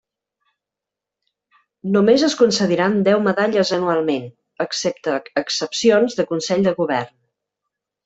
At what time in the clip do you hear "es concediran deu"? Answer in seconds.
2.29-3.23